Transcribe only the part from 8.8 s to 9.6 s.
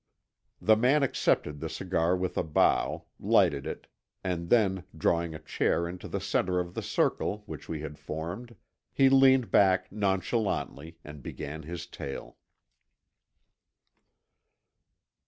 he leaned